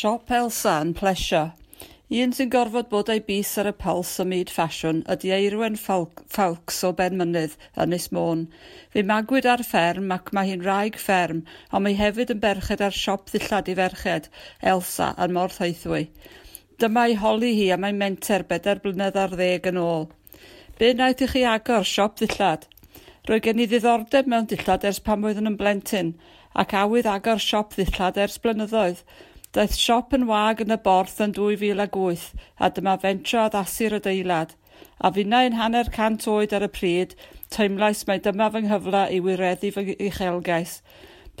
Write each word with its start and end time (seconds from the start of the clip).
Siop 0.00 0.30
Elsa 0.32 0.78
yn 0.80 0.94
plesio. 0.96 1.40
Un 2.18 2.30
sy'n 2.32 2.48
gorfod 2.52 2.86
bod 2.92 3.10
ei 3.12 3.20
bus 3.26 3.50
ar 3.60 3.68
y 3.68 3.72
puls 3.82 4.12
ym 4.22 4.30
myd 4.32 4.52
ffasiwn 4.54 5.02
ydy 5.14 5.32
Eirwen 5.36 5.76
Falks 5.80 6.78
o 6.88 6.92
Benmynydd, 7.00 7.58
Ynys 7.84 8.06
Môn. 8.16 8.46
Fe 8.94 9.02
magwyd 9.10 9.48
ar 9.52 9.64
fferm 9.66 10.14
ac 10.16 10.32
mae 10.32 10.48
hi'n 10.48 10.64
rhaeg 10.64 10.96
fferm, 11.02 11.42
ond 11.68 11.84
mae 11.84 11.98
hefyd 12.00 12.32
yn 12.32 12.40
berched 12.46 12.86
ar 12.86 12.96
siop 12.96 13.28
ddillad 13.28 13.68
i 13.68 13.76
ferched, 13.82 14.32
Elsa, 14.72 15.12
yn 15.26 15.36
Morth 15.36 15.60
eithwy. 15.68 16.06
Dyma 16.80 17.06
ei 17.10 17.20
holi 17.26 17.52
hi 17.58 17.68
a 17.68 17.80
ei 17.90 18.00
menter 18.00 18.48
bedair 18.54 18.80
blynedd 18.86 19.20
ar 19.20 19.36
ddeg 19.36 19.68
yn 19.74 19.84
ôl. 19.84 20.08
Be 20.78 20.94
wnaeth 20.94 21.26
i 21.26 21.32
chi 21.34 21.48
agor 21.56 21.84
siop 21.94 22.16
ddillad? 22.22 22.70
Roedd 23.28 23.50
gen 23.50 23.60
i 23.60 23.68
ddiddordeb 23.68 24.32
mewn 24.32 24.48
dillad 24.48 24.88
ers 24.88 25.04
pan 25.10 25.28
oedd 25.28 25.44
yn 25.44 25.60
blentyn, 25.60 26.14
ac 26.64 26.72
awydd 26.86 27.16
agor 27.18 27.42
siop 27.50 27.76
ddillad 27.76 28.24
ers 28.24 28.40
blynyddoedd. 28.40 29.04
Daeth 29.56 29.72
siop 29.74 30.12
yn 30.14 30.28
wag 30.28 30.60
yn 30.62 30.70
y 30.70 30.76
borth 30.82 31.16
yn 31.24 31.32
2008 31.36 32.26
a 32.62 32.68
dyma 32.74 32.92
fentro 33.02 33.40
addasu'r 33.48 33.96
adeilad. 33.96 34.52
A 35.02 35.10
finnau 35.16 35.48
yn 35.48 35.56
hanner 35.58 35.88
cant 35.96 36.26
oed 36.30 36.52
ar 36.54 36.62
y 36.62 36.68
pryd, 36.76 37.16
teimlais 37.56 38.04
mae 38.06 38.20
dyma 38.22 38.46
fy 38.54 38.60
nghyfle 38.68 39.00
i 39.10 39.18
wireddu 39.24 39.72
fy 39.74 39.96
uchelgais. 39.96 40.74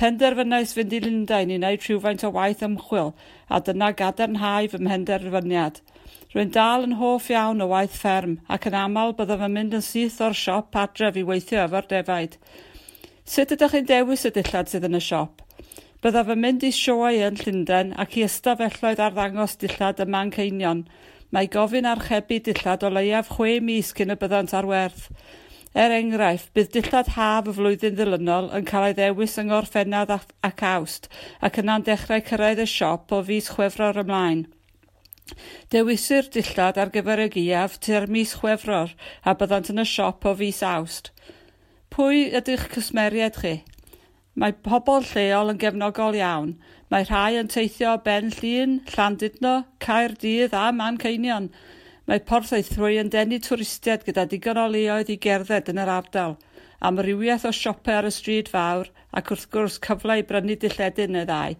Penderfynais 0.00 0.72
fynd 0.74 0.96
i 0.96 1.00
Lundain 1.04 1.52
i 1.54 1.58
wneud 1.60 1.86
rhywfaint 1.86 2.24
o 2.26 2.32
waith 2.34 2.64
ymchwil 2.66 3.12
a 3.46 3.60
dyna 3.68 3.92
gadarnhau 4.00 4.66
fy 4.72 4.80
mhenderfyniad. 4.88 5.78
Rwy'n 6.34 6.50
dal 6.56 6.88
yn 6.88 6.96
hoff 6.98 7.28
iawn 7.30 7.62
o 7.62 7.68
waith 7.70 7.94
fferm 8.00 8.40
ac 8.56 8.66
yn 8.72 8.78
aml 8.80 9.14
byddaf 9.20 9.46
yn 9.46 9.54
mynd 9.54 9.78
yn 9.78 9.86
syth 9.86 10.18
o'r 10.26 10.34
siop 10.40 10.80
adref 10.82 11.20
i 11.20 11.24
weithio 11.30 11.62
efo'r 11.62 11.86
defaid. 11.94 12.34
Sut 13.36 13.54
ydych 13.54 13.76
chi'n 13.76 13.88
dewis 13.92 14.26
y 14.26 14.34
dillad 14.34 14.74
sydd 14.74 14.90
yn 14.90 14.98
y 14.98 15.02
siop? 15.10 15.46
Byddaf 16.00 16.30
yn 16.32 16.38
mynd 16.40 16.62
i 16.64 16.70
sioe 16.72 17.18
yn 17.26 17.34
Llundain 17.36 17.90
ac 18.00 18.14
i 18.16 18.22
ystafelloedd 18.24 19.00
arddangos 19.04 19.58
dillad 19.60 19.98
y 20.00 20.06
Manceinion. 20.08 20.78
Mae 21.28 21.48
gofyn 21.52 21.88
archebu 21.90 22.38
dillad 22.46 22.86
o 22.88 22.88
leiaf 22.88 23.28
chwe 23.34 23.58
mis 23.60 23.90
cyn 23.98 24.14
y 24.14 24.16
byddant 24.22 24.54
ar 24.56 24.68
werth. 24.70 25.10
Er 25.76 25.92
enghraifft, 25.92 26.54
bydd 26.56 26.70
dillad 26.72 27.10
haf 27.18 27.50
y 27.50 27.52
flwyddyn 27.58 27.98
ddilynol 27.98 28.48
yn 28.56 28.64
cael 28.70 28.86
ei 28.86 28.96
ddewis 28.96 29.36
yng 29.42 29.50
Ngorffennad 29.50 30.14
ac 30.16 30.64
Awst 30.70 31.10
ac 31.44 31.60
yna'n 31.60 31.84
dechrau 31.84 32.24
cyrraedd 32.30 32.62
y 32.64 32.66
siop 32.72 33.12
o 33.12 33.20
fus 33.26 33.50
chwefror 33.52 34.00
ymlaen. 34.00 34.46
Dewisir 35.68 36.30
dillad 36.32 36.80
ar 36.80 36.94
gyfer 36.94 37.26
y 37.26 37.28
giaf 37.36 37.76
tua'r 37.76 38.08
mis 38.08 38.32
chwefror 38.40 38.96
a 39.20 39.36
byddant 39.36 39.68
yn 39.74 39.84
y 39.84 39.86
siop 39.92 40.24
o 40.24 40.32
fus 40.40 40.62
awst. 40.70 41.12
Pwy 41.92 42.30
ydych 42.40 42.70
cysmeriad 42.72 43.36
chi? 43.44 43.58
Mae 44.38 44.52
pobl 44.54 45.02
lleol 45.10 45.50
yn 45.50 45.58
gefnogol 45.58 46.14
iawn. 46.14 46.52
Mae 46.90 47.06
rhai 47.06 47.38
yn 47.40 47.48
teithio 47.50 47.96
Ben 48.04 48.30
llun, 48.36 48.76
Llandudno, 48.92 49.54
Caerdydd 49.82 50.54
a 50.54 50.68
Manceinion. 50.70 51.48
Mae 52.06 52.22
porthaethwy 52.28 53.00
yn 53.02 53.10
denu 53.10 53.40
twristiaid 53.42 54.06
gyda 54.06 54.28
digon 54.30 54.60
o 54.62 54.68
leoedd 54.70 55.10
i 55.10 55.16
gerdded 55.26 55.70
yn 55.72 55.82
yr 55.82 55.90
ardal, 55.96 56.36
amrywiaeth 56.86 57.48
o 57.50 57.52
siopau 57.54 57.98
ar 57.98 58.08
y 58.08 58.12
stryd 58.14 58.50
fawr 58.54 58.92
ac 59.20 59.32
wrth 59.34 59.48
gwrs 59.54 59.78
cyfle 59.86 60.20
i 60.20 60.26
brynu 60.26 60.56
dilledyn 60.62 61.18
y 61.22 61.24
ddau. 61.26 61.56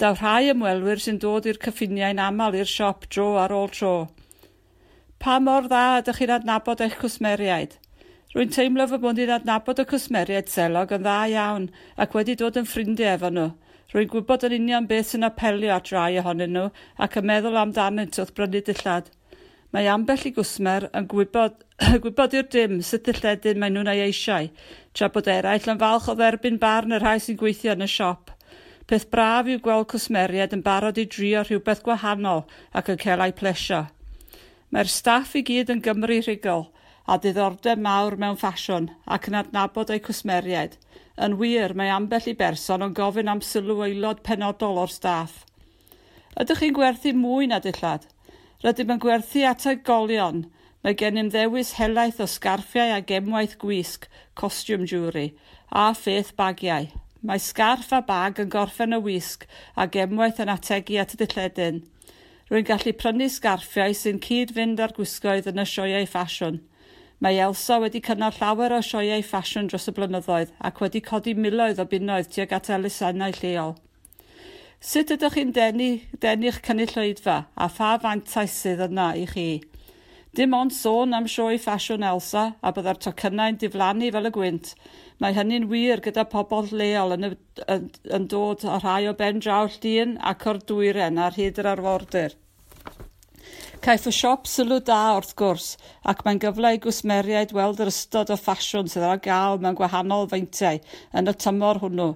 Daw 0.00 0.16
rhai 0.16 0.52
ymwelwyr 0.54 1.04
sy'n 1.04 1.20
dod 1.22 1.48
i'r 1.50 1.60
cyffiniau'n 1.64 2.22
aml 2.24 2.56
i'r 2.60 2.72
siop 2.72 3.04
dro 3.12 3.34
ar 3.42 3.52
ôl 3.56 3.68
tro. 3.74 3.94
Pa 5.20 5.36
mor 5.44 5.68
dda 5.68 5.84
ydych 6.00 6.22
chi'n 6.22 6.34
adnabod 6.38 6.84
eich 6.84 6.96
cwsmeriaid? 7.00 7.76
Rwy'n 8.34 8.50
teimlo 8.52 8.84
fy 8.88 8.96
mod 9.00 9.18
i'n 9.22 9.30
adnabod 9.32 9.78
y 9.80 9.84
cwsmeriaid 9.88 10.50
selog 10.52 10.90
yn 10.92 11.04
dda 11.04 11.12
iawn 11.32 11.62
ac 12.04 12.16
wedi 12.16 12.34
dod 12.36 12.58
yn 12.60 12.66
ffrindiau 12.68 13.14
efo 13.14 13.30
nhw. 13.32 13.46
Rwy'n 13.94 14.10
gwybod 14.12 14.44
yn 14.44 14.54
union 14.58 14.88
beth 14.90 15.14
sy'n 15.14 15.24
apelio 15.28 15.70
at 15.72 15.88
rai 15.94 16.18
ohonyn 16.20 16.52
nhw 16.52 16.66
ac 17.06 17.16
yn 17.20 17.28
meddwl 17.30 17.56
amdanynt 17.56 18.20
wrth 18.20 18.34
brynu 18.36 18.60
dillad. 18.66 19.08
Mae 19.72 19.88
ambell 19.94 20.28
i 20.28 20.34
gwsmer 20.36 20.90
yn 21.00 21.08
gwybod, 21.08 21.56
gwybod 22.04 22.36
i'r 22.36 22.52
dim 22.52 22.78
sut 22.90 23.08
dilledyn 23.08 23.64
maen 23.64 23.78
nhw'n 23.78 23.92
ei 23.94 24.04
eisiau, 24.10 24.52
tra 24.92 25.08
bod 25.14 25.32
eraill 25.32 25.72
yn 25.72 25.80
falch 25.80 26.12
o 26.12 26.20
dderbyn 26.20 26.60
barn 26.60 26.92
y 26.92 27.00
rhai 27.00 27.16
sy'n 27.24 27.40
gweithio 27.40 27.78
yn 27.78 27.88
y 27.88 27.92
siop. 27.96 28.34
Peth 28.92 29.08
braf 29.08 29.48
yw 29.48 29.64
gweld 29.64 29.88
cwsmeriaid 29.94 30.52
yn 30.58 30.68
barod 30.68 31.00
i 31.00 31.08
drio 31.16 31.48
rhywbeth 31.48 31.80
gwahanol 31.88 32.44
ac 32.76 32.92
yn 32.92 33.00
cael 33.06 33.24
ei 33.24 33.32
plesio. 33.40 33.86
Mae'r 34.68 34.92
staff 34.92 35.32
i 35.32 35.48
gyd 35.48 35.72
yn 35.72 35.80
Gymru 35.80 36.20
rhugol, 36.20 36.68
a 37.08 37.16
diddordeb 37.24 37.80
mawr 37.80 38.18
mewn 38.20 38.36
ffasiwn 38.36 38.90
ac 39.16 39.30
yn 39.30 39.38
adnabod 39.38 39.90
eu 39.94 40.00
cwsmeriaid. 40.04 40.76
Yn 41.24 41.38
wir, 41.40 41.72
mae 41.74 41.88
ambell 41.90 42.28
i 42.30 42.34
berson 42.36 42.84
yn 42.84 42.94
gofyn 42.98 43.30
am 43.32 43.40
sylw 43.42 43.80
aelod 43.86 44.20
penodol 44.26 44.80
o'r 44.82 44.92
staff. 44.92 45.40
Ydych 46.38 46.60
chi'n 46.62 46.76
gwerthu 46.76 47.14
mwy 47.16 47.48
na 47.50 47.58
dillad? 47.64 48.04
Rydym 48.62 48.92
yn 48.94 49.02
gwerthu 49.02 49.42
at 49.48 49.64
oedolion. 49.70 50.44
Mae 50.84 50.94
gen 51.00 51.18
i'n 51.18 51.32
ddewis 51.32 51.72
helaeth 51.80 52.20
o 52.22 52.28
sgarffiau 52.30 52.92
a 52.94 53.00
gemwaith 53.02 53.56
gwisg, 53.62 54.06
costiwm 54.38 54.84
jwri, 54.86 55.32
a 55.72 55.88
pheth 55.98 56.36
bagiau. 56.38 56.86
Mae 57.26 57.42
sgarff 57.42 57.90
a 57.96 57.98
bag 58.06 58.38
yn 58.44 58.52
gorffen 58.52 58.94
y 58.94 59.00
wisg 59.02 59.48
a 59.74 59.88
gemwaith 59.90 60.38
yn 60.44 60.52
ategu 60.54 61.00
at 61.02 61.16
y 61.16 61.22
dilledyn. 61.24 61.80
Rwy'n 62.52 62.68
gallu 62.68 62.94
prynu 63.00 63.26
sgarffiau 63.32 63.96
sy'n 63.96 64.20
cyd-fynd 64.22 64.78
ar 64.84 64.94
gwisgoedd 64.96 65.50
yn 65.50 65.64
y 65.64 65.66
sioeau 65.66 66.06
ffasiwn. 66.12 66.60
Mae 67.18 67.40
Elsa 67.42 67.80
wedi 67.82 67.98
cynnal 68.06 68.36
llawer 68.36 68.76
o 68.76 68.78
sioeau 68.86 69.22
ffasiwn 69.26 69.66
dros 69.70 69.88
y 69.90 69.94
blynyddoedd 69.94 70.52
ac 70.68 70.76
wedi 70.84 71.00
codi 71.02 71.32
miloedd 71.34 71.80
o 71.82 71.86
bunnoedd 71.90 72.28
tuag 72.34 72.54
at 72.54 72.70
elusennau 72.76 73.34
lleol. 73.40 73.74
Sut 74.78 75.10
ydych 75.10 75.34
chi'n 75.34 75.50
denu, 75.56 75.88
denu'ch 76.22 76.60
cynulleidfa 76.68 77.40
a 77.56 77.68
pha 77.78 77.90
fantais 78.04 78.54
sydd 78.62 78.84
yna 78.86 79.08
i 79.18 79.26
chi? 79.32 79.48
Dim 80.38 80.54
ond 80.54 80.70
sôn 80.76 81.16
am 81.18 81.26
sioe 81.26 81.58
ffasiwn 81.58 82.06
Elsa 82.06 82.44
a 82.62 82.70
byddai'r 82.76 83.02
tocynnau'n 83.02 83.58
diflannu 83.58 84.12
fel 84.14 84.30
y 84.30 84.32
gwynt. 84.38 84.74
Mae 85.18 85.34
hynny'n 85.34 85.66
wir 85.72 86.04
gyda 86.04 86.28
pobl 86.30 86.70
leol 86.70 87.16
yn, 87.16 87.32
y, 87.32 87.36
yn, 87.66 87.88
yn 88.14 88.28
dod 88.30 88.62
o 88.62 88.78
rhai 88.78 89.08
o 89.10 89.18
ben 89.18 89.42
draw 89.42 89.66
llun 89.80 90.14
ac 90.32 90.46
o'r 90.52 90.62
dwyren 90.70 91.18
ar 91.18 91.34
hyd 91.34 91.58
yr 91.58 91.72
arfordir. 91.74 92.38
Caiff 93.78 94.08
y 94.10 94.12
siop 94.14 94.48
sylw 94.50 94.80
da 94.82 94.96
wrth 95.14 95.36
gwrs 95.38 95.66
ac 96.10 96.24
mae'n 96.26 96.40
gyfle 96.42 96.72
i 96.74 96.80
gwsmeriaid 96.82 97.52
weld 97.54 97.78
yr 97.84 97.90
ystod 97.92 98.32
o 98.34 98.36
ffasiwn 98.40 98.90
sydd 98.90 99.06
ar 99.06 99.20
gael 99.22 99.60
mewn 99.62 99.76
gwahanol 99.78 100.26
feintiau 100.32 100.80
yn 101.20 101.30
y 101.30 101.34
tymor 101.44 101.78
hwnnw 101.84 102.08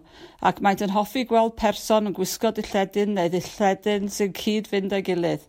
ac 0.50 0.59
maent 0.67 0.83
yn 0.87 0.95
hoffi 0.97 1.23
gweld 1.31 1.55
person 1.62 2.11
yn 2.11 2.17
gwisgo 2.19 2.50
dilledyn 2.56 3.15
neu 3.19 3.31
ddilledyn 3.31 4.11
sy'n 4.17 4.34
cyd 4.41 4.71
fynd 4.73 4.97
â'i 4.99 5.06
gilydd. 5.06 5.47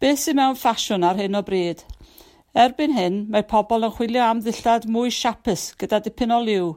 Be 0.00 0.14
sy'n 0.24 0.40
mewn 0.40 0.58
ffasiwn 0.62 1.04
ar 1.10 1.20
hyn 1.20 1.36
o 1.36 1.44
bryd? 1.44 1.84
Erbyn 2.64 2.96
hyn, 2.96 3.22
mae 3.34 3.44
pobl 3.50 3.84
yn 3.84 3.92
chwilio 3.98 4.24
am 4.24 4.40
ddillad 4.44 4.88
mwy 4.96 5.12
siapus 5.12 5.72
gyda 5.80 6.00
dipyn 6.04 6.32
o 6.32 6.40
liw. 6.48 6.76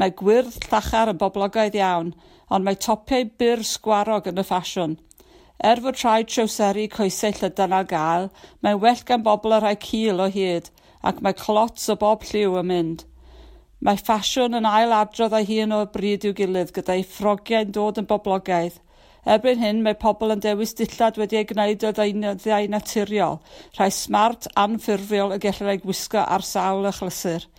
Mae 0.00 0.16
gwyrdd 0.18 0.64
llachar 0.66 1.12
yn 1.14 1.20
boblogaidd 1.20 1.78
iawn, 1.78 2.14
ond 2.50 2.66
mae 2.66 2.80
topiau 2.80 3.28
byr 3.38 3.62
sgwarog 3.70 4.32
yn 4.32 4.42
y 4.42 4.50
ffasiwn. 4.50 4.98
Er 5.58 5.80
fod 5.82 5.96
rhai 5.98 6.22
trowseru 6.22 6.84
coesau 6.92 7.32
llydan 7.34 7.72
ar 7.74 7.86
gael, 7.90 8.28
mae'n 8.62 8.78
well 8.82 9.00
gan 9.06 9.24
bobl 9.26 9.56
o 9.56 9.58
rhai 9.58 9.74
cil 9.82 10.22
o 10.22 10.28
hyd, 10.30 10.68
ac 11.02 11.18
mae 11.22 11.34
clots 11.34 11.88
o 11.90 11.96
bob 11.98 12.22
lliw 12.28 12.54
yn 12.60 12.68
mynd. 12.68 13.00
Mae 13.82 13.98
ffasiwn 13.98 14.54
yn 14.58 14.68
ailadrodd 14.70 15.34
a'i 15.34 15.48
hun 15.48 15.74
o 15.74 15.80
bryd 15.94 16.28
i'w 16.28 16.36
gilydd 16.38 16.70
gyda'i 16.76 17.02
ffrogiau'n 17.06 17.74
dod 17.74 17.98
yn 17.98 18.06
boblogaidd. 18.12 18.78
Erbyn 19.26 19.58
hyn, 19.62 19.82
mae 19.82 19.98
pobl 19.98 20.30
yn 20.36 20.44
dewis 20.46 20.76
dillad 20.78 21.18
wedi 21.18 21.40
ei 21.40 21.46
gwneud 21.50 21.84
o 21.84 21.92
ddeunyddiau 21.96 22.70
naturiol, 22.70 23.40
rhai 23.74 23.90
smart 23.92 24.46
anffurfiol 24.62 25.34
y 25.34 25.42
gallai 25.42 25.74
ei 25.74 25.82
gwisgo 25.82 26.22
ar 26.22 26.46
sawl 26.46 26.86
achlysur. 26.92 27.50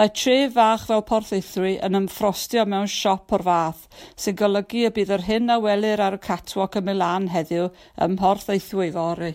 Mae 0.00 0.08
tre 0.16 0.34
fach 0.52 0.86
fel 0.88 1.02
porthaethwy 1.08 1.74
yn 1.84 1.98
ymffrostio 1.98 2.62
mewn 2.64 2.86
siop 2.88 3.34
o'r 3.36 3.42
fath, 3.44 3.82
sy'n 4.16 4.38
golygu 4.40 4.86
y 4.88 4.90
bydd 4.96 5.12
yr 5.18 5.24
hyn 5.26 5.52
a 5.52 5.58
welir 5.60 6.00
ar 6.00 6.16
y 6.16 6.20
catwalk 6.26 6.78
y 6.80 6.82
Milan 6.86 7.28
heddiw 7.34 7.66
ym 8.06 8.14
Mhorthaethwy 8.16 8.88
fory. 8.94 9.34